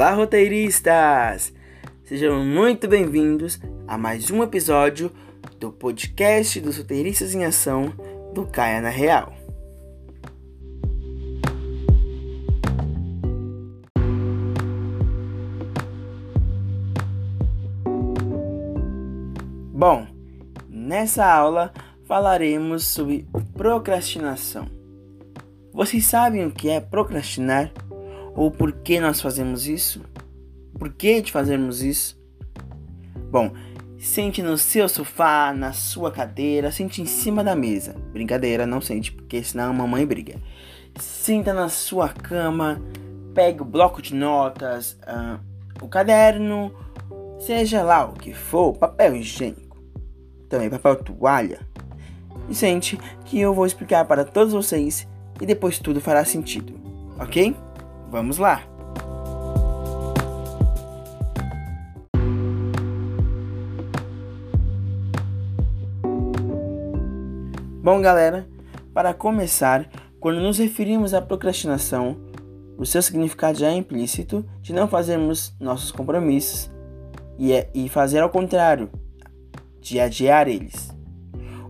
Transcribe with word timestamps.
Olá, 0.00 0.14
roteiristas! 0.14 1.52
Sejam 2.04 2.42
muito 2.42 2.88
bem-vindos 2.88 3.60
a 3.86 3.98
mais 3.98 4.30
um 4.30 4.42
episódio 4.42 5.12
do 5.58 5.70
podcast 5.70 6.58
dos 6.58 6.78
roteiristas 6.78 7.34
em 7.34 7.44
ação 7.44 7.92
do 8.32 8.46
Caia 8.46 8.80
na 8.80 8.88
Real. 8.88 9.30
Bom, 19.74 20.06
nessa 20.66 21.30
aula 21.30 21.74
falaremos 22.06 22.86
sobre 22.86 23.28
procrastinação. 23.52 24.66
Vocês 25.74 26.06
sabem 26.06 26.46
o 26.46 26.50
que 26.50 26.70
é 26.70 26.80
procrastinar? 26.80 27.70
Ou 28.34 28.50
por 28.50 28.72
que 28.72 29.00
nós 29.00 29.20
fazemos 29.20 29.66
isso? 29.66 30.02
Por 30.78 30.92
que 30.92 31.20
de 31.20 31.32
fazermos 31.32 31.82
isso? 31.82 32.18
Bom, 33.30 33.52
sente 33.98 34.42
no 34.42 34.56
seu 34.56 34.88
sofá, 34.88 35.52
na 35.52 35.72
sua 35.72 36.10
cadeira, 36.10 36.72
sente 36.72 37.02
em 37.02 37.06
cima 37.06 37.44
da 37.44 37.54
mesa. 37.54 37.94
Brincadeira, 38.12 38.66
não 38.66 38.80
sente, 38.80 39.12
porque 39.12 39.42
senão 39.42 39.70
a 39.70 39.72
mamãe 39.72 40.06
briga. 40.06 40.36
Sinta 40.98 41.52
na 41.52 41.68
sua 41.68 42.08
cama, 42.08 42.80
pegue 43.34 43.62
o 43.62 43.64
bloco 43.64 44.02
de 44.02 44.14
notas, 44.14 44.98
uh, 45.02 45.38
o 45.80 45.88
caderno, 45.88 46.74
seja 47.38 47.82
lá 47.82 48.06
o 48.06 48.14
que 48.14 48.34
for, 48.34 48.76
papel 48.76 49.16
higiênico, 49.16 49.78
também 50.48 50.68
papel 50.70 50.96
toalha. 50.96 51.60
E 52.48 52.54
sente 52.54 52.98
que 53.24 53.38
eu 53.38 53.54
vou 53.54 53.66
explicar 53.66 54.04
para 54.04 54.24
todos 54.24 54.52
vocês 54.52 55.06
e 55.40 55.46
depois 55.46 55.78
tudo 55.78 56.00
fará 56.00 56.24
sentido, 56.24 56.74
ok? 57.18 57.54
Vamos 58.10 58.38
lá! 58.38 58.62
Bom, 67.82 68.00
galera, 68.02 68.48
para 68.92 69.14
começar, 69.14 69.88
quando 70.18 70.40
nos 70.40 70.58
referimos 70.58 71.14
à 71.14 71.22
procrastinação, 71.22 72.16
o 72.76 72.84
seu 72.84 73.00
significado 73.00 73.58
já 73.58 73.68
é 73.68 73.74
implícito 73.74 74.44
de 74.60 74.72
não 74.72 74.88
fazermos 74.88 75.54
nossos 75.60 75.92
compromissos 75.92 76.68
e, 77.38 77.52
é, 77.52 77.70
e 77.72 77.88
fazer 77.88 78.18
ao 78.18 78.28
contrário, 78.28 78.90
de 79.80 80.00
adiar 80.00 80.48
eles. 80.48 80.89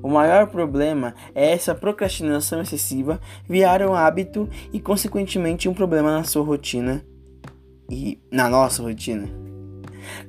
O 0.03 0.09
maior 0.09 0.47
problema 0.47 1.15
é 1.35 1.53
essa 1.53 1.75
procrastinação 1.75 2.61
excessiva 2.61 3.21
virar 3.49 3.83
um 3.83 3.95
hábito 3.95 4.49
e, 4.73 4.81
consequentemente, 4.81 5.69
um 5.69 5.75
problema 5.75 6.11
na 6.11 6.25
sua 6.25 6.43
rotina 6.43 7.05
e 7.89 8.19
na 8.31 8.49
nossa 8.49 8.83
rotina. 8.83 9.29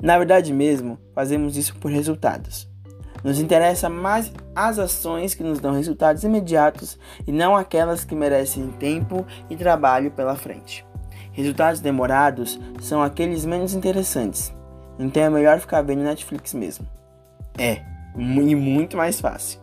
Na 0.02 0.18
verdade 0.18 0.52
mesmo, 0.52 1.00
fazemos 1.14 1.56
isso 1.56 1.76
por 1.78 1.92
resultados. 1.92 2.70
Nos 3.24 3.40
interessa 3.40 3.88
mais 3.88 4.32
as 4.56 4.80
ações 4.80 5.34
que 5.34 5.44
nos 5.44 5.60
dão 5.60 5.74
resultados 5.74 6.24
imediatos 6.24 6.98
e 7.28 7.32
não 7.32 7.56
aquelas 7.56 8.04
que 8.04 8.16
merecem 8.16 8.72
tempo 8.80 9.26
e 9.50 9.56
trabalho 9.56 10.12
pela 10.12 10.36
frente. 10.36 10.86
Resultados 11.32 11.80
demorados 11.80 12.60
são 12.82 13.02
aqueles 13.02 13.46
menos 13.46 13.74
interessantes, 13.74 14.54
então 15.00 15.24
é 15.24 15.30
melhor 15.30 15.60
ficar 15.60 15.82
vendo 15.82 16.04
Netflix 16.04 16.54
mesmo. 16.54 16.86
É, 17.58 17.82
e 18.18 18.56
muito 18.56 18.98
mais 18.98 19.22
fácil. 19.22 19.61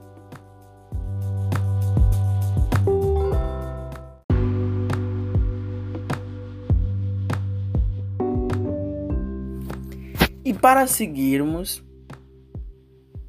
Para 10.61 10.87
seguirmos, 10.87 11.83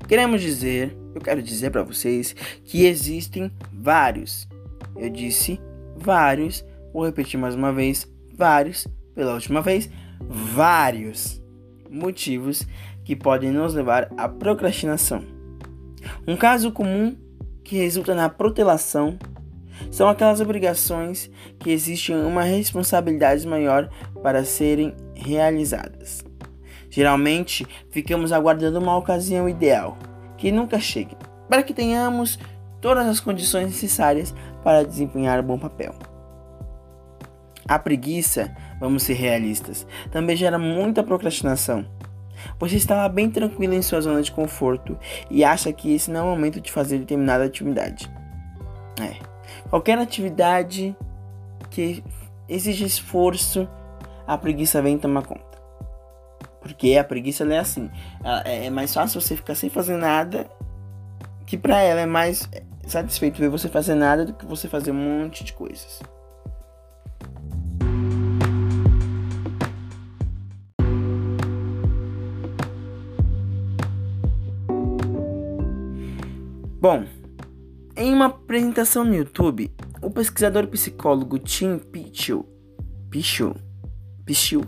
queremos 0.07 0.41
dizer, 0.41 0.97
eu 1.13 1.21
quero 1.21 1.41
dizer 1.41 1.71
para 1.71 1.83
vocês 1.83 2.35
que 2.63 2.85
existem 2.85 3.51
vários. 3.71 4.47
Eu 4.95 5.09
disse 5.09 5.59
vários, 5.95 6.65
vou 6.93 7.05
repetir 7.05 7.39
mais 7.39 7.55
uma 7.55 7.71
vez, 7.71 8.07
vários, 8.35 8.87
pela 9.13 9.33
última 9.33 9.61
vez, 9.61 9.89
vários 10.21 11.41
motivos 11.89 12.65
que 13.03 13.15
podem 13.15 13.51
nos 13.51 13.73
levar 13.73 14.11
à 14.17 14.27
procrastinação. 14.27 15.23
Um 16.27 16.35
caso 16.35 16.71
comum 16.71 17.15
que 17.63 17.77
resulta 17.77 18.15
na 18.15 18.29
protelação 18.29 19.17
são 19.91 20.09
aquelas 20.09 20.41
obrigações 20.41 21.29
que 21.59 21.69
existem 21.71 22.15
uma 22.15 22.43
responsabilidade 22.43 23.47
maior 23.47 23.89
para 24.21 24.43
serem 24.43 24.93
realizadas. 25.15 26.28
Geralmente, 26.89 27.65
ficamos 27.91 28.31
aguardando 28.31 28.79
uma 28.79 28.97
ocasião 28.97 29.47
ideal, 29.47 29.97
que 30.37 30.51
nunca 30.51 30.79
chegue, 30.79 31.15
para 31.47 31.63
que 31.63 31.73
tenhamos 31.73 32.39
todas 32.81 33.07
as 33.07 33.19
condições 33.19 33.67
necessárias 33.67 34.33
para 34.63 34.85
desempenhar 34.85 35.39
um 35.39 35.43
bom 35.43 35.59
papel. 35.59 35.93
A 37.67 37.77
preguiça, 37.77 38.55
vamos 38.79 39.03
ser 39.03 39.13
realistas, 39.13 39.85
também 40.11 40.35
gera 40.35 40.57
muita 40.57 41.03
procrastinação. 41.03 41.85
Você 42.57 42.77
está 42.77 42.95
lá 42.95 43.09
bem 43.09 43.29
tranquilo 43.29 43.73
em 43.73 43.81
sua 43.81 44.01
zona 44.01 44.21
de 44.21 44.31
conforto 44.31 44.97
e 45.29 45.43
acha 45.43 45.71
que 45.71 45.93
esse 45.93 46.09
não 46.09 46.21
é 46.21 46.23
o 46.23 46.35
momento 46.35 46.61
de 46.61 46.71
fazer 46.71 46.97
determinada 46.97 47.43
atividade. 47.43 48.09
É. 49.01 49.17
Qualquer 49.69 49.99
atividade 49.99 50.95
que 51.69 52.03
exige 52.47 52.85
esforço, 52.85 53.67
a 54.25 54.37
preguiça 54.37 54.81
vem 54.81 54.97
tomar 54.97 55.23
conta. 55.23 55.48
Porque 56.61 56.95
a 56.95 57.03
preguiça 57.03 57.43
é 57.43 57.57
assim. 57.57 57.89
É, 58.45 58.65
é 58.65 58.69
mais 58.69 58.93
fácil 58.93 59.19
você 59.19 59.35
ficar 59.35 59.55
sem 59.55 59.69
fazer 59.69 59.97
nada. 59.97 60.49
Que 61.45 61.57
pra 61.57 61.81
ela 61.81 62.01
é 62.01 62.05
mais 62.05 62.47
satisfeito 62.87 63.39
ver 63.39 63.49
você 63.49 63.69
fazer 63.69 63.95
nada 63.95 64.25
do 64.25 64.33
que 64.33 64.45
você 64.45 64.67
fazer 64.67 64.91
um 64.91 64.95
monte 64.95 65.43
de 65.43 65.53
coisas. 65.53 65.99
Bom, 76.81 77.03
em 77.97 78.13
uma 78.13 78.27
apresentação 78.27 79.03
no 79.03 79.13
YouTube, 79.13 79.69
o 80.01 80.09
pesquisador 80.09 80.65
psicólogo 80.67 81.37
Tim 81.37 81.77
Pichel, 81.77 82.45
Pichel, 83.09 83.53
Pichel, 84.25 84.61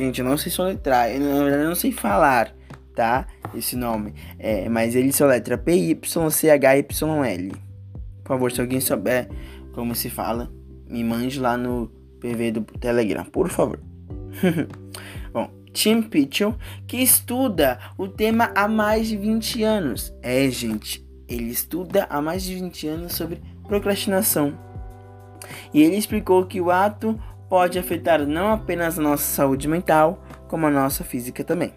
gente, 0.00 0.20
eu 0.20 0.24
não 0.24 0.38
sei 0.38 0.50
soletrar, 0.50 1.10
eu, 1.10 1.20
não 1.64 1.74
sei 1.74 1.92
falar, 1.92 2.54
tá? 2.94 3.26
Esse 3.54 3.76
nome, 3.76 4.14
é, 4.38 4.68
mas 4.68 4.94
ele 4.94 5.12
soletra 5.12 5.58
P-Y-C-H-Y-L. 5.58 7.52
Por 8.22 8.28
favor, 8.28 8.50
se 8.50 8.60
alguém 8.60 8.80
souber 8.80 9.28
como 9.72 9.94
se 9.94 10.08
fala, 10.08 10.50
me 10.88 11.04
mande 11.04 11.38
lá 11.38 11.56
no 11.56 11.88
PV 12.20 12.52
do 12.52 12.60
Telegram, 12.62 13.24
por 13.24 13.48
favor. 13.50 13.78
Bom, 15.32 15.50
Tim 15.72 16.02
Pitchell, 16.02 16.56
que 16.86 16.96
estuda 16.96 17.78
o 17.98 18.08
tema 18.08 18.52
há 18.54 18.66
mais 18.66 19.08
de 19.08 19.16
20 19.16 19.62
anos. 19.62 20.14
É, 20.22 20.48
gente, 20.48 21.06
ele 21.28 21.50
estuda 21.50 22.06
há 22.08 22.22
mais 22.22 22.42
de 22.42 22.54
20 22.54 22.88
anos 22.88 23.12
sobre 23.12 23.40
procrastinação. 23.66 24.58
E 25.74 25.82
ele 25.82 25.96
explicou 25.96 26.46
que 26.46 26.60
o 26.60 26.70
ato 26.70 27.18
pode 27.50 27.80
afetar 27.80 28.24
não 28.24 28.52
apenas 28.52 28.96
a 28.96 29.02
nossa 29.02 29.24
saúde 29.24 29.66
mental, 29.66 30.22
como 30.46 30.66
a 30.66 30.70
nossa 30.70 31.02
física 31.02 31.42
também. 31.42 31.74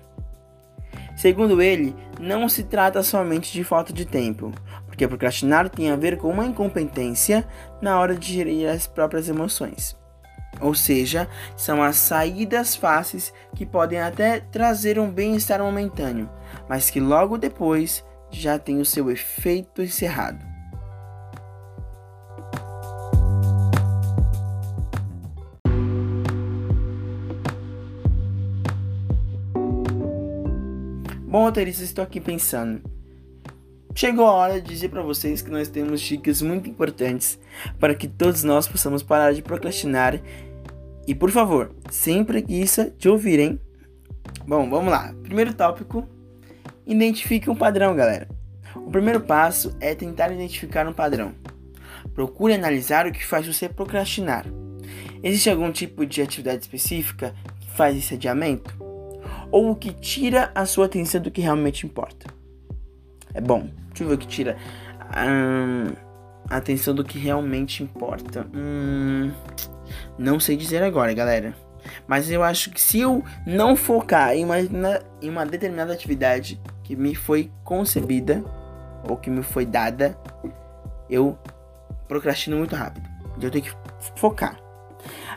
Segundo 1.16 1.62
ele, 1.62 1.96
não 2.20 2.48
se 2.48 2.64
trata 2.64 3.02
somente 3.02 3.52
de 3.52 3.64
falta 3.64 3.92
de 3.92 4.06
tempo, 4.06 4.52
porque 4.86 5.08
procrastinar 5.08 5.68
tem 5.70 5.90
a 5.90 5.96
ver 5.96 6.18
com 6.18 6.30
uma 6.30 6.46
incompetência 6.46 7.48
na 7.82 8.00
hora 8.00 8.16
de 8.16 8.32
gerir 8.32 8.70
as 8.70 8.86
próprias 8.86 9.28
emoções. 9.28 9.98
Ou 10.62 10.76
seja, 10.76 11.28
são 11.58 11.82
as 11.82 11.96
saídas 11.96 12.76
fáceis 12.76 13.34
que 13.56 13.66
podem 13.66 14.00
até 14.00 14.40
trazer 14.40 15.00
um 15.00 15.10
bem-estar 15.10 15.60
momentâneo, 15.60 16.30
mas 16.70 16.92
que 16.92 17.00
logo 17.00 17.38
depois 17.38 18.06
já 18.30 18.60
tem 18.60 18.80
o 18.80 18.86
seu 18.86 19.10
efeito 19.10 19.82
encerrado. 19.82 20.53
Bom, 31.34 31.46
roteiristas, 31.46 31.86
estou 31.86 32.04
aqui 32.04 32.22
pensando. 32.22 32.80
Chegou 33.96 34.28
a 34.28 34.34
hora 34.34 34.62
de 34.62 34.70
dizer 34.70 34.90
para 34.90 35.02
vocês 35.02 35.42
que 35.42 35.50
nós 35.50 35.68
temos 35.68 36.00
dicas 36.00 36.44
muito 36.44 36.70
importantes 36.70 37.40
para 37.80 37.96
que 37.96 38.08
todos 38.08 38.44
nós 38.44 38.68
possamos 38.68 39.02
parar 39.02 39.34
de 39.34 39.42
procrastinar. 39.42 40.22
E 41.08 41.16
por 41.16 41.32
favor, 41.32 41.76
sem 41.90 42.24
preguiça 42.24 42.94
de 43.00 43.10
ouvir, 43.10 43.40
hein? 43.40 43.60
Bom, 44.46 44.70
vamos 44.70 44.92
lá. 44.92 45.12
Primeiro 45.24 45.56
tópico 45.56 46.08
Identifique 46.86 47.50
um 47.50 47.56
padrão, 47.56 47.96
galera. 47.96 48.30
O 48.76 48.92
primeiro 48.92 49.20
passo 49.20 49.76
é 49.80 49.96
tentar 49.96 50.32
identificar 50.32 50.88
um 50.88 50.94
padrão. 50.94 51.34
Procure 52.14 52.54
analisar 52.54 53.08
o 53.08 53.12
que 53.12 53.26
faz 53.26 53.48
você 53.48 53.68
procrastinar. 53.68 54.46
Existe 55.24 55.50
algum 55.50 55.72
tipo 55.72 56.06
de 56.06 56.22
atividade 56.22 56.62
específica 56.62 57.34
que 57.60 57.72
faz 57.72 57.98
esse 57.98 58.14
adiamento? 58.14 58.93
Ou 59.54 59.70
o 59.70 59.76
que 59.76 59.94
tira 59.94 60.52
a 60.56 60.66
sua 60.66 60.88
atenção 60.88 61.22
do 61.22 61.30
que 61.30 61.40
realmente 61.40 61.86
importa? 61.86 62.26
É 63.36 63.40
bom, 63.40 63.70
deixa 63.90 64.04
eu 64.04 64.08
ver 64.08 64.16
o 64.16 64.18
que 64.18 64.26
tira 64.26 64.58
hum, 65.16 65.94
a 66.50 66.58
atenção 66.58 66.96
do 66.96 67.04
que 67.04 67.20
realmente 67.20 67.84
importa. 67.84 68.48
Hum, 68.52 69.32
não 70.18 70.40
sei 70.40 70.58
dizer 70.58 70.82
agora, 70.82 71.14
galera. 71.14 71.54
Mas 72.08 72.32
eu 72.32 72.42
acho 72.42 72.72
que 72.72 72.82
se 72.82 73.02
eu 73.02 73.24
não 73.46 73.76
focar 73.76 74.34
em 74.34 74.44
uma, 74.44 74.58
em 74.58 75.30
uma 75.30 75.46
determinada 75.46 75.94
atividade 75.94 76.60
que 76.84 76.96
me 76.96 77.14
foi 77.14 77.52
concebida 77.64 78.44
ou 79.08 79.16
que 79.18 79.30
me 79.30 79.44
foi 79.44 79.68
dada, 79.68 80.18
eu 81.08 81.38
procrastino 82.08 82.58
muito 82.58 82.76
rápido. 82.76 83.08
Eu 83.40 83.52
tenho 83.52 83.66
que 83.66 83.76
focar. 84.16 84.58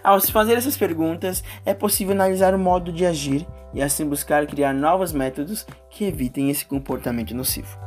Ao 0.03 0.19
se 0.19 0.33
fazer 0.33 0.55
essas 0.55 0.75
perguntas, 0.75 1.45
é 1.67 1.75
possível 1.75 2.15
analisar 2.15 2.55
o 2.55 2.59
modo 2.59 2.91
de 2.91 3.05
agir 3.05 3.47
e 3.73 3.83
assim 3.83 4.07
buscar 4.07 4.47
criar 4.47 4.73
novos 4.73 5.13
métodos 5.13 5.67
que 5.91 6.05
evitem 6.05 6.51
esse 6.51 6.65
comportamento 6.65 7.35
nocivo. 7.35 7.87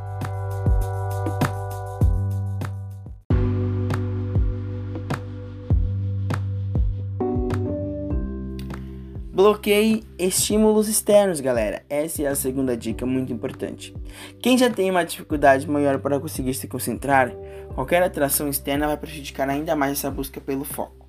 Bloqueie 9.39 10.03
estímulos 10.17 10.89
externos, 10.89 11.39
galera. 11.39 11.81
Essa 11.89 12.23
é 12.23 12.27
a 12.27 12.35
segunda 12.35 12.75
dica 12.75 13.05
muito 13.05 13.31
importante. 13.31 13.95
Quem 14.41 14.57
já 14.57 14.69
tem 14.69 14.91
uma 14.91 15.05
dificuldade 15.05 15.65
maior 15.65 15.97
para 15.99 16.19
conseguir 16.19 16.53
se 16.53 16.67
concentrar, 16.67 17.31
qualquer 17.73 18.03
atração 18.03 18.49
externa 18.49 18.87
vai 18.87 18.97
prejudicar 18.97 19.49
ainda 19.49 19.77
mais 19.77 19.93
essa 19.93 20.11
busca 20.11 20.41
pelo 20.41 20.65
foco. 20.65 21.07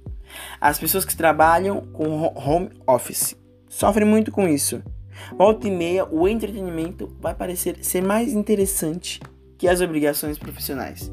As 0.61 0.79
pessoas 0.79 1.05
que 1.05 1.17
trabalham 1.17 1.81
com 1.93 2.23
home 2.37 2.71
office 2.87 3.37
sofrem 3.71 4.07
muito 4.07 4.33
com 4.33 4.47
isso. 4.49 4.83
Volta 5.39 5.69
e 5.69 5.71
meia, 5.71 6.05
o 6.05 6.27
entretenimento 6.27 7.17
vai 7.21 7.35
parecer 7.35 7.79
ser 7.83 8.03
mais 8.03 8.33
interessante 8.33 9.21
que 9.57 9.69
as 9.69 9.81
obrigações 9.81 10.39
profissionais. 10.39 11.11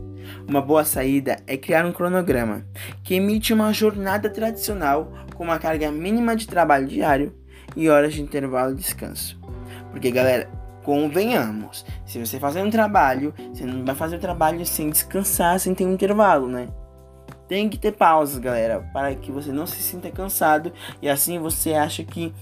Uma 0.48 0.62
boa 0.62 0.83
saída 0.83 1.38
é 1.45 1.56
criar 1.56 1.86
um 1.86 1.94
cronograma 1.94 2.65
que 3.04 3.15
emite 3.15 3.54
uma 3.54 3.71
jornada 3.71 4.30
tradicional 4.30 5.13
com 5.36 5.44
uma 5.44 5.59
carga 5.59 5.92
mínima 5.92 6.36
de 6.36 6.48
trabalho 6.48 6.88
diário 6.88 7.33
e 7.75 7.89
horas 7.89 8.13
de 8.13 8.21
intervalo 8.21 8.74
de 8.74 8.81
descanso. 8.81 9.39
Porque, 9.92 10.10
galera, 10.10 10.50
convenhamos, 10.83 11.86
se 12.06 12.18
você 12.18 12.39
fazer 12.39 12.62
um 12.62 12.69
trabalho, 12.69 13.33
você 13.53 13.65
não 13.65 13.86
vai 13.86 13.95
fazer 13.95 14.15
o 14.15 14.19
trabalho 14.19 14.65
sem 14.65 14.89
descansar, 14.89 15.60
sem 15.60 15.75
ter 15.75 15.86
um 15.86 15.94
intervalo, 15.94 16.48
né? 16.48 16.68
Tem 17.48 17.70
que 17.70 17.78
ter 17.78 17.94
pausas, 17.94 18.38
galera, 18.40 18.82
para 18.92 19.16
que 19.16 19.32
você 19.32 19.52
não 19.52 19.66
se 19.66 19.82
sinta 19.82 20.12
cansado 20.12 20.74
e 21.02 21.08
assim 21.08 21.40
você 21.40 21.74
acha 21.74 22.04
que 22.04 22.34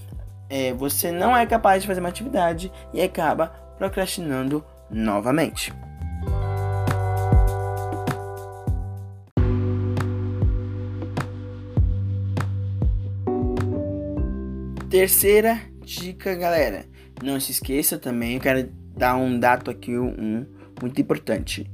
é, 0.50 0.72
você 0.72 1.12
não 1.12 1.36
é 1.36 1.46
capaz 1.46 1.82
de 1.82 1.88
fazer 1.88 2.00
uma 2.00 2.08
atividade 2.08 2.72
e 2.92 3.00
acaba 3.00 3.48
procrastinando 3.78 4.64
novamente. 4.90 5.72
Terceira 14.90 15.60
dica, 15.82 16.34
galera. 16.34 16.84
Não 17.22 17.38
se 17.38 17.52
esqueça 17.52 17.96
também, 17.96 18.34
eu 18.34 18.40
quero 18.40 18.68
dar 18.96 19.14
um 19.16 19.38
dado 19.38 19.70
aqui 19.70 19.96
um 19.96 20.46
muito 20.80 21.00
importante. 21.00 21.70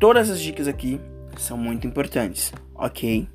Todas 0.00 0.28
as 0.28 0.40
dicas 0.40 0.66
aqui 0.66 1.00
são 1.40 1.56
muito 1.56 1.86
importantes, 1.86 2.52
ok? 2.74 3.28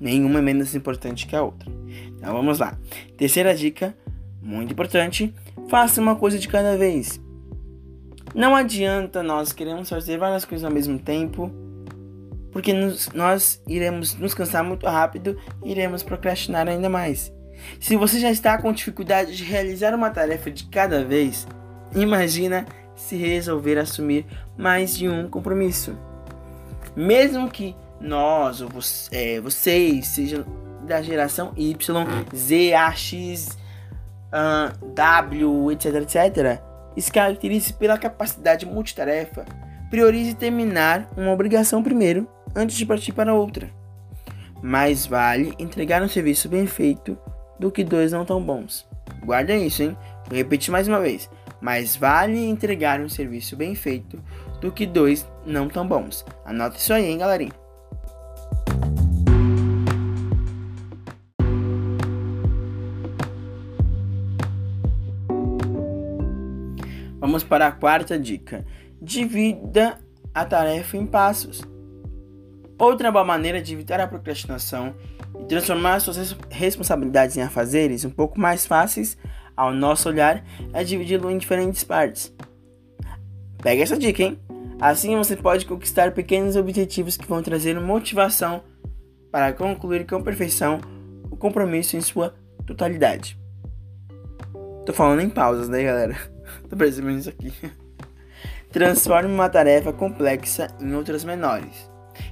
Nenhuma 0.00 0.40
é 0.40 0.42
menos 0.42 0.74
importante 0.74 1.26
que 1.26 1.36
a 1.36 1.42
outra. 1.42 1.70
Então 2.16 2.32
vamos 2.32 2.58
lá. 2.58 2.78
Terceira 3.16 3.54
dica, 3.54 3.96
muito 4.42 4.72
importante: 4.72 5.34
faça 5.68 6.00
uma 6.00 6.16
coisa 6.16 6.38
de 6.38 6.48
cada 6.48 6.76
vez. 6.76 7.20
Não 8.34 8.54
adianta 8.54 9.22
nós 9.22 9.52
queremos 9.52 9.88
fazer 9.88 10.18
várias 10.18 10.44
coisas 10.44 10.64
ao 10.64 10.70
mesmo 10.70 10.98
tempo, 10.98 11.50
porque 12.52 12.72
nos, 12.72 13.08
nós 13.12 13.62
iremos 13.66 14.14
nos 14.16 14.34
cansar 14.34 14.62
muito 14.62 14.86
rápido 14.86 15.38
e 15.64 15.70
iremos 15.70 16.02
procrastinar 16.02 16.68
ainda 16.68 16.88
mais. 16.88 17.32
Se 17.80 17.96
você 17.96 18.20
já 18.20 18.30
está 18.30 18.58
com 18.60 18.72
dificuldade 18.72 19.34
de 19.34 19.44
realizar 19.44 19.94
uma 19.94 20.10
tarefa 20.10 20.50
de 20.50 20.64
cada 20.64 21.02
vez, 21.04 21.46
imagina 21.94 22.66
se 22.94 23.16
resolver 23.16 23.78
assumir 23.78 24.26
mais 24.56 24.96
de 24.96 25.08
um 25.08 25.28
compromisso. 25.28 25.96
Mesmo 26.96 27.50
que 27.50 27.76
nós 28.00 28.60
ou 28.60 28.70
é, 29.12 29.40
vocês 29.40 30.06
sejam 30.06 30.44
da 30.86 31.02
geração 31.02 31.52
Y, 31.56 32.06
Z, 32.34 32.74
A, 32.74 32.92
X, 32.92 33.58
W, 34.94 35.72
etc, 35.72 35.94
etc, 35.96 36.60
se 36.96 37.12
caracterize 37.12 37.72
pela 37.72 37.98
capacidade 37.98 38.64
multitarefa. 38.64 39.44
Priorize 39.90 40.34
terminar 40.34 41.08
uma 41.16 41.32
obrigação 41.32 41.82
primeiro, 41.82 42.26
antes 42.54 42.76
de 42.76 42.86
partir 42.86 43.12
para 43.12 43.34
outra. 43.34 43.70
Mais 44.62 45.06
vale 45.06 45.54
entregar 45.58 46.02
um 46.02 46.08
serviço 46.08 46.48
bem 46.48 46.66
feito 46.66 47.16
do 47.58 47.70
que 47.70 47.84
dois 47.84 48.12
não 48.12 48.24
tão 48.24 48.42
bons. 48.42 48.88
Guarda 49.24 49.54
isso, 49.54 49.82
hein? 49.82 49.96
Vou 50.26 50.36
repetir 50.36 50.72
mais 50.72 50.88
uma 50.88 51.00
vez. 51.00 51.30
Mais 51.60 51.94
vale 51.94 52.44
entregar 52.44 53.00
um 53.00 53.08
serviço 53.08 53.56
bem 53.56 53.74
feito 53.74 54.22
do 54.60 54.72
que 54.72 54.86
dois 54.86 55.26
não 55.44 55.68
tão 55.68 55.86
bons. 55.86 56.24
Anota 56.44 56.76
isso 56.76 56.92
aí, 56.92 57.06
hein, 57.06 57.18
galerinha? 57.18 57.52
Vamos 67.18 67.42
para 67.42 67.66
a 67.66 67.72
quarta 67.72 68.18
dica. 68.18 68.64
Divida 69.02 69.98
a 70.32 70.44
tarefa 70.44 70.96
em 70.96 71.06
passos. 71.06 71.62
Outra 72.78 73.10
boa 73.10 73.24
maneira 73.24 73.60
de 73.60 73.72
evitar 73.72 74.00
a 74.00 74.06
procrastinação 74.06 74.94
e 75.40 75.44
transformar 75.46 76.00
suas 76.00 76.36
responsabilidades 76.50 77.36
em 77.36 77.42
afazeres 77.42 78.04
um 78.04 78.10
pouco 78.10 78.38
mais 78.38 78.66
fáceis 78.66 79.16
ao 79.56 79.72
nosso 79.72 80.08
olhar 80.08 80.44
é 80.72 80.84
dividi-lo 80.84 81.30
em 81.30 81.38
diferentes 81.38 81.82
partes. 81.82 82.32
Pega 83.62 83.82
essa 83.82 83.98
dica, 83.98 84.22
hein? 84.22 84.38
Assim 84.80 85.16
você 85.16 85.34
pode 85.34 85.64
conquistar 85.64 86.12
pequenos 86.12 86.54
objetivos 86.54 87.16
que 87.16 87.26
vão 87.26 87.42
trazer 87.42 87.80
motivação 87.80 88.62
para 89.32 89.52
concluir 89.52 90.06
com 90.06 90.22
perfeição 90.22 90.80
o 91.30 91.36
compromisso 91.36 91.96
em 91.96 92.00
sua 92.00 92.34
totalidade. 92.66 93.38
Tô 94.84 94.92
falando 94.92 95.22
em 95.22 95.30
pausas, 95.30 95.68
né, 95.68 95.82
galera? 95.82 96.16
Tô 96.68 96.76
percebendo 96.76 97.18
isso 97.18 97.30
aqui. 97.30 97.52
Transforme 98.70 99.32
uma 99.32 99.48
tarefa 99.48 99.92
complexa 99.92 100.68
em 100.78 100.94
outras 100.94 101.24
menores 101.24 101.90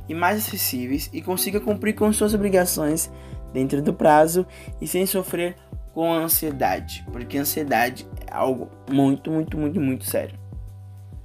e 0.09 0.15
mais 0.15 0.39
acessíveis 0.39 1.09
e 1.13 1.23
consiga 1.23 1.61
cumprir 1.61 1.95
com 1.95 2.13
suas 2.13 2.35
obrigações 2.35 3.11
dentro 3.53 3.81
do 3.81 3.95
prazo 3.95 4.47
e 4.81 4.87
sem 4.87 5.07
sofrer 5.07 5.57
com 5.95 6.13
ansiedade, 6.13 7.07
porque 7.13 7.39
ansiedade 7.39 8.07
é 8.27 8.35
algo 8.35 8.69
muito, 8.91 9.31
muito, 9.31 9.57
muito, 9.57 9.81
muito 9.81 10.05
sério. 10.05 10.44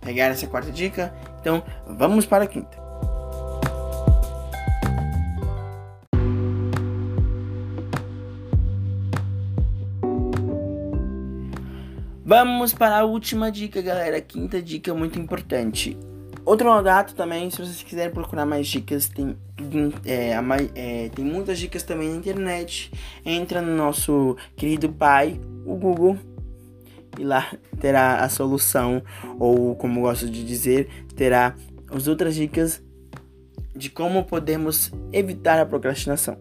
Pegaram 0.02 0.34
essa 0.34 0.48
quarta 0.48 0.72
dica? 0.72 1.14
Então 1.42 1.64
vamos 1.88 2.26
para 2.26 2.46
a 2.46 2.48
quinta. 2.48 2.78
Vamos 12.30 12.76
para 12.76 13.00
a 13.00 13.04
última 13.04 13.52
dica, 13.52 13.82
galera. 13.82 14.22
Quinta 14.22 14.62
dica 14.62 14.94
muito 14.94 15.18
importante. 15.18 15.98
Outro 16.46 16.82
gato 16.82 17.16
também, 17.16 17.50
se 17.50 17.58
vocês 17.58 17.82
quiserem 17.82 18.14
procurar 18.14 18.46
mais 18.46 18.68
dicas, 18.68 19.10
tem, 19.10 19.36
é, 20.06 20.34
é, 20.76 21.10
tem 21.10 21.26
muitas 21.26 21.60
dicas 21.60 21.84
também 21.84 22.10
na 22.10 22.16
internet. 22.16 22.92
Entra 23.26 23.62
no 23.62 23.76
nosso 23.76 24.38
querido 24.56 24.90
pai, 24.90 25.40
o 25.66 25.76
Google, 25.76 26.18
e 27.18 27.24
lá 27.24 27.52
terá 27.80 28.24
a 28.24 28.30
solução, 28.30 29.02
ou 29.40 29.76
como 29.76 30.02
gosto 30.02 30.30
de 30.30 30.46
dizer, 30.46 30.88
terá 31.16 31.56
as 31.92 32.08
outras 32.08 32.36
dicas 32.36 32.84
de 33.76 33.90
como 33.90 34.24
podemos 34.24 34.92
evitar 35.12 35.60
a 35.60 35.66
procrastinação. 35.66 36.38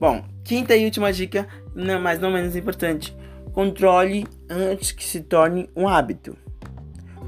Bom, 0.00 0.24
quinta 0.44 0.76
e 0.76 0.84
última 0.84 1.12
dica, 1.12 1.46
não, 1.74 2.00
mas 2.00 2.20
não 2.20 2.30
menos 2.30 2.56
importante, 2.56 3.16
controle 3.52 4.26
antes 4.48 4.92
que 4.92 5.04
se 5.04 5.20
torne 5.20 5.68
um 5.74 5.88
hábito. 5.88 6.36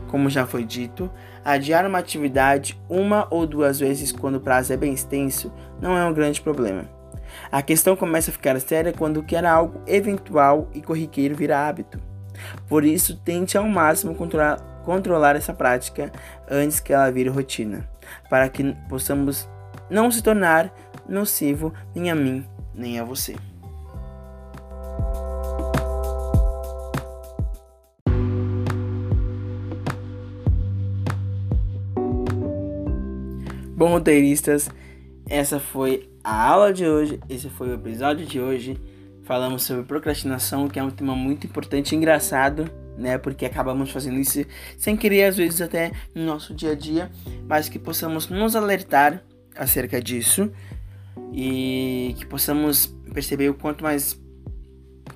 Como 0.08 0.30
já 0.30 0.46
foi 0.46 0.64
dito, 0.64 1.10
adiar 1.44 1.86
uma 1.86 1.98
atividade 1.98 2.80
uma 2.88 3.26
ou 3.30 3.46
duas 3.46 3.78
vezes 3.80 4.12
quando 4.12 4.36
o 4.36 4.40
prazo 4.40 4.72
é 4.72 4.76
bem 4.76 4.92
extenso 4.92 5.52
não 5.80 5.96
é 5.96 6.04
um 6.04 6.12
grande 6.12 6.40
problema. 6.40 6.88
A 7.50 7.62
questão 7.62 7.96
começa 7.96 8.30
a 8.30 8.32
ficar 8.32 8.58
séria 8.60 8.92
quando 8.92 9.18
o 9.18 9.22
que 9.22 9.36
era 9.36 9.50
algo 9.50 9.82
eventual 9.86 10.68
e 10.74 10.80
corriqueiro 10.80 11.34
vira 11.34 11.68
hábito. 11.68 12.00
Por 12.68 12.84
isso, 12.84 13.16
tente 13.16 13.56
ao 13.56 13.68
máximo 13.68 14.14
controlar, 14.14 14.56
controlar 14.84 15.36
essa 15.36 15.52
prática 15.52 16.12
antes 16.48 16.80
que 16.80 16.92
ela 16.92 17.10
vire 17.10 17.28
rotina, 17.28 17.88
para 18.28 18.48
que 18.48 18.74
possamos 18.88 19.48
não 19.88 20.10
se 20.10 20.22
tornar 20.22 20.72
nocivo 21.08 21.72
nem 21.94 22.10
a 22.10 22.14
mim 22.14 22.46
nem 22.74 22.98
a 22.98 23.04
você. 23.04 23.36
Bom, 33.76 33.92
roteiristas, 33.92 34.68
essa 35.26 35.58
foi 35.58 36.10
a 36.22 36.48
aula 36.50 36.72
de 36.72 36.86
hoje, 36.86 37.18
esse 37.30 37.48
foi 37.48 37.68
o 37.70 37.74
episódio 37.74 38.26
de 38.26 38.38
hoje. 38.38 38.78
Falamos 39.30 39.62
sobre 39.62 39.84
procrastinação, 39.84 40.66
que 40.66 40.76
é 40.76 40.82
um 40.82 40.90
tema 40.90 41.14
muito 41.14 41.46
importante 41.46 41.92
e 41.92 41.96
engraçado, 41.96 42.68
né? 42.98 43.16
Porque 43.16 43.46
acabamos 43.46 43.92
fazendo 43.92 44.18
isso 44.18 44.44
sem 44.76 44.96
querer, 44.96 45.22
às 45.22 45.36
vezes 45.36 45.60
até 45.60 45.92
no 46.12 46.24
nosso 46.24 46.52
dia 46.52 46.72
a 46.72 46.74
dia, 46.74 47.08
mas 47.46 47.68
que 47.68 47.78
possamos 47.78 48.28
nos 48.28 48.56
alertar 48.56 49.22
acerca 49.54 50.02
disso 50.02 50.50
e 51.32 52.12
que 52.18 52.26
possamos 52.26 52.86
perceber 53.14 53.48
o 53.50 53.54
quanto 53.54 53.84
mais 53.84 54.20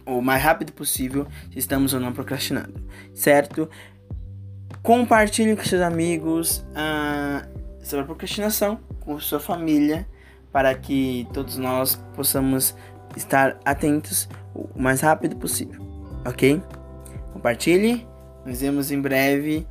o 0.07 0.21
mais 0.21 0.41
rápido 0.41 0.73
possível 0.73 1.27
se 1.53 1.59
estamos 1.59 1.93
ou 1.93 1.99
não 1.99 2.13
procrastinando, 2.13 2.87
certo? 3.13 3.69
Compartilhe 4.81 5.57
com 5.57 5.65
seus 5.65 5.83
amigos 5.83 6.59
uh, 6.71 7.45
sobre 7.83 8.05
a 8.05 8.07
procrastinação, 8.07 8.79
com 9.01 9.19
sua 9.19 9.41
família, 9.41 10.07
para 10.53 10.73
que 10.73 11.27
todos 11.33 11.57
nós 11.57 11.97
possamos 12.15 12.77
estar 13.17 13.59
atentos 13.65 14.29
o 14.55 14.81
mais 14.81 15.01
rápido 15.01 15.37
possível, 15.37 15.81
ok? 16.25 16.63
Compartilhe, 17.33 18.07
nos 18.45 18.61
vemos 18.61 18.91
em 18.91 19.01
breve 19.01 19.67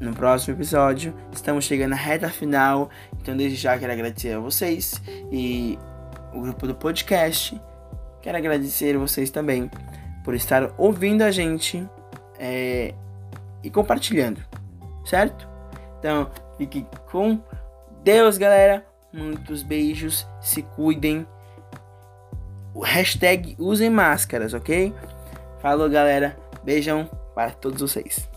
no 0.00 0.12
próximo 0.12 0.56
episódio. 0.56 1.14
Estamos 1.32 1.64
chegando 1.64 1.92
à 1.92 1.96
reta 1.96 2.28
final, 2.28 2.90
então 3.20 3.36
desde 3.36 3.56
já 3.56 3.78
quero 3.78 3.92
agradecer 3.92 4.32
a 4.34 4.38
vocês 4.38 5.00
e 5.30 5.78
o 6.34 6.40
grupo 6.40 6.66
do 6.66 6.74
podcast. 6.74 7.60
Quero 8.20 8.36
agradecer 8.36 8.96
vocês 8.98 9.30
também 9.30 9.70
por 10.24 10.34
estar 10.34 10.72
ouvindo 10.76 11.22
a 11.22 11.30
gente 11.30 11.88
é, 12.38 12.92
e 13.62 13.70
compartilhando, 13.70 14.42
certo? 15.04 15.48
Então, 15.98 16.30
fique 16.58 16.86
com 17.10 17.40
Deus, 18.02 18.36
galera. 18.36 18.84
Muitos 19.12 19.62
beijos, 19.62 20.26
se 20.40 20.62
cuidem. 20.62 21.26
Hashtag 22.80 23.56
usem 23.58 23.90
máscaras, 23.90 24.54
ok? 24.54 24.92
Falou, 25.60 25.88
galera. 25.88 26.36
Beijão 26.64 27.08
para 27.34 27.50
todos 27.50 27.80
vocês. 27.80 28.28